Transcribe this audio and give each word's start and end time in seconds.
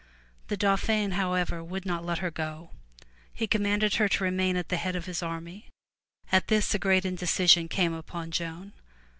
The 0.47 0.57
Dauphin 0.57 1.11
however 1.11 1.63
would 1.63 1.85
not 1.85 2.01
now 2.01 2.07
let 2.07 2.17
her 2.25 2.31
go. 2.31 2.71
He 3.31 3.45
commanded 3.45 3.97
her 3.97 4.07
to 4.09 4.23
remain 4.23 4.57
at 4.57 4.69
the 4.69 4.77
head 4.77 4.95
of 4.95 5.05
his 5.05 5.21
army. 5.21 5.67
At 6.31 6.47
this 6.47 6.73
a 6.73 6.79
great 6.79 7.05
indecision 7.05 7.67
came 7.67 7.93
upon 7.93 8.31
Joan. 8.31 8.73